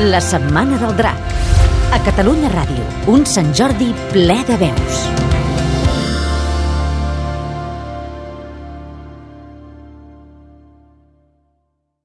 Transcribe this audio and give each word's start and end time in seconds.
La 0.00 0.20
Setmana 0.20 0.78
del 0.78 0.94
Drac. 0.94 1.22
A 1.90 1.98
Catalunya 2.06 2.46
Ràdio, 2.52 2.84
un 3.10 3.24
Sant 3.26 3.48
Jordi 3.50 3.88
ple 4.12 4.36
de 4.46 4.54
veus. 4.60 5.00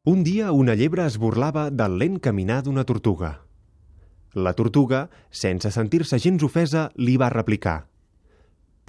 Un 0.10 0.26
dia 0.26 0.50
una 0.58 0.74
llebre 0.74 1.06
es 1.06 1.20
burlava 1.22 1.70
del 1.70 2.00
lent 2.02 2.18
caminar 2.18 2.64
d'una 2.66 2.82
tortuga. 2.82 3.36
La 4.34 4.56
tortuga, 4.58 5.06
sense 5.30 5.70
sentir-se 5.70 6.18
gens 6.18 6.42
ofesa, 6.42 6.90
li 6.98 7.14
va 7.22 7.30
replicar. 7.30 7.84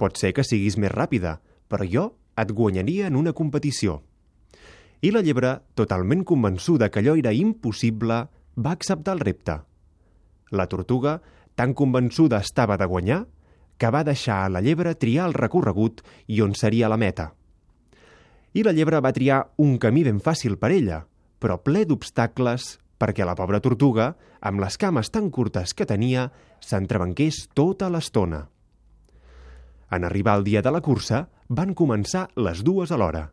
Pot 0.01 0.17
ser 0.17 0.33
que 0.33 0.41
siguis 0.41 0.79
més 0.81 0.89
ràpida, 0.89 1.43
però 1.69 1.85
jo 1.85 2.07
et 2.41 2.49
guanyaria 2.49 3.13
en 3.13 3.21
una 3.21 3.37
competició. 3.37 4.01
I 5.05 5.13
la 5.13 5.21
llebre, 5.21 5.59
totalment 5.75 6.25
convençuda 6.25 6.89
que 6.89 7.05
allò 7.05 7.13
era 7.13 7.37
impossible, 7.37 8.25
va 8.55 8.71
acceptar 8.71 9.15
el 9.15 9.23
repte. 9.23 9.59
La 10.51 10.67
tortuga, 10.67 11.21
tan 11.55 11.73
convençuda 11.73 12.39
estava 12.43 12.77
de 12.77 12.85
guanyar, 12.85 13.25
que 13.77 13.91
va 13.91 14.05
deixar 14.07 14.45
a 14.45 14.49
la 14.49 14.61
llebre 14.63 14.95
triar 14.95 15.27
el 15.27 15.35
recorregut 15.35 16.01
i 16.27 16.41
on 16.41 16.55
seria 16.55 16.89
la 16.89 16.97
meta. 16.97 17.33
I 18.55 18.63
la 18.63 18.71
llebre 18.71 19.01
va 19.03 19.11
triar 19.11 19.41
un 19.59 19.77
camí 19.77 20.05
ben 20.07 20.21
fàcil 20.23 20.55
per 20.57 20.71
ella, 20.71 21.03
però 21.39 21.59
ple 21.59 21.83
d'obstacles 21.85 22.77
perquè 22.97 23.25
la 23.27 23.35
pobra 23.35 23.59
tortuga, 23.59 24.13
amb 24.39 24.61
les 24.63 24.77
cames 24.79 25.11
tan 25.11 25.29
curtes 25.29 25.73
que 25.75 25.87
tenia, 25.87 26.29
s'entrebanqués 26.63 27.49
tota 27.53 27.89
l'estona. 27.91 28.45
En 29.91 30.03
arribar 30.07 30.37
el 30.39 30.45
dia 30.47 30.63
de 30.65 30.71
la 30.71 30.81
cursa, 30.81 31.25
van 31.49 31.75
començar 31.75 32.29
les 32.35 32.63
dues 32.63 32.91
alhora. 32.91 33.29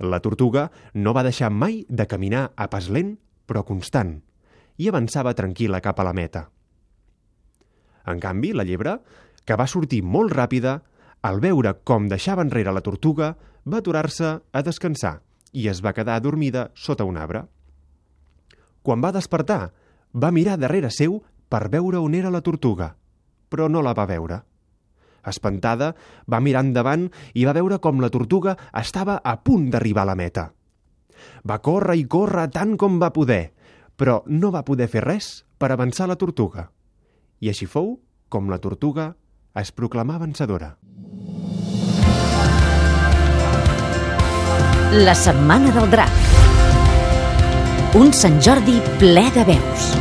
La 0.00 0.20
tortuga 0.20 0.70
no 0.94 1.12
va 1.14 1.22
deixar 1.22 1.52
mai 1.52 1.84
de 1.88 2.06
caminar 2.10 2.48
a 2.56 2.66
pas 2.72 2.88
lent, 2.90 3.14
però 3.46 3.62
constant, 3.62 4.16
i 4.78 4.88
avançava 4.90 5.34
tranquil·la 5.34 5.80
cap 5.84 6.00
a 6.00 6.06
la 6.06 6.14
meta. 6.16 6.48
En 8.10 8.20
canvi, 8.20 8.52
la 8.52 8.66
llebre, 8.66 8.98
que 9.44 9.56
va 9.56 9.68
sortir 9.70 10.02
molt 10.02 10.34
ràpida, 10.34 10.80
al 11.24 11.40
veure 11.40 11.72
com 11.88 12.08
deixava 12.08 12.44
enrere 12.44 12.72
la 12.72 12.84
tortuga, 12.84 13.34
va 13.64 13.80
aturar-se 13.80 14.34
a 14.52 14.62
descansar 14.62 15.20
i 15.54 15.68
es 15.70 15.80
va 15.84 15.94
quedar 15.96 16.18
adormida 16.18 16.68
sota 16.74 17.06
un 17.08 17.16
arbre. 17.16 17.44
Quan 18.84 19.00
va 19.00 19.14
despertar, 19.14 19.70
va 20.12 20.32
mirar 20.34 20.58
darrere 20.60 20.90
seu 20.92 21.22
per 21.48 21.68
veure 21.72 22.02
on 22.02 22.14
era 22.18 22.32
la 22.34 22.42
tortuga, 22.42 22.90
però 23.48 23.70
no 23.70 23.80
la 23.80 23.94
va 23.96 24.08
veure. 24.10 24.42
Espantada, 25.24 25.94
va 26.28 26.42
mirar 26.44 26.64
endavant 26.66 27.06
i 27.32 27.46
va 27.48 27.54
veure 27.56 27.78
com 27.80 28.02
la 28.02 28.12
tortuga 28.12 28.58
estava 28.76 29.20
a 29.24 29.38
punt 29.40 29.70
d'arribar 29.72 30.04
a 30.04 30.10
la 30.12 30.18
meta. 30.18 30.50
Va 31.48 31.60
córrer 31.64 31.96
i 31.96 32.04
córrer 32.10 32.50
tant 32.52 32.76
com 32.76 32.98
va 33.00 33.14
poder, 33.14 33.53
però 33.96 34.22
no 34.26 34.50
va 34.54 34.64
poder 34.66 34.88
fer 34.90 35.04
res 35.04 35.44
per 35.58 35.70
avançar 35.72 36.08
la 36.10 36.18
tortuga. 36.20 36.70
I 37.40 37.50
així 37.52 37.66
fou 37.66 37.98
com 38.28 38.50
la 38.50 38.58
tortuga 38.58 39.14
es 39.54 39.70
proclamà 39.70 40.18
vencedora. 40.18 40.74
La 44.94 45.14
Setmana 45.18 45.72
del 45.74 45.90
Drac. 45.90 46.22
Un 47.98 48.12
Sant 48.14 48.40
Jordi 48.42 48.80
ple 48.98 49.28
de 49.34 49.46
veus. 49.54 49.93